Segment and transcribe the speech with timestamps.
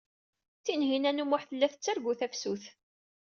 [0.63, 2.63] Tinhinan u Muḥ tella tettargu tafsut.